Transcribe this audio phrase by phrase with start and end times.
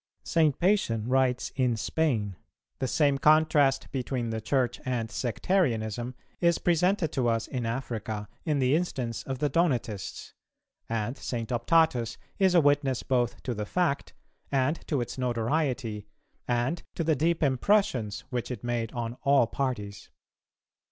[0.23, 0.57] St.
[0.59, 2.35] Pacian writes in Spain:
[2.79, 8.57] the same contrast between the Church and sectarianism is presented to us in Africa in
[8.57, 10.33] the instance of the Donatists;
[10.89, 11.49] and St.
[11.51, 14.15] Optatus is a witness both to the fact,
[14.51, 16.07] and to its notoriety,
[16.47, 20.09] and to the deep impressions which it made on all parties.